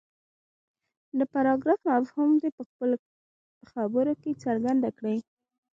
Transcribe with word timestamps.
د 1.19 1.21
پراګراف 1.33 1.79
مفهوم 1.89 2.31
دې 2.41 2.49
په 2.57 2.63
خپلو 2.69 2.95
خبرو 3.71 4.13
کې 4.21 4.39
څرګند 4.43 4.81
کړي. 4.97 5.17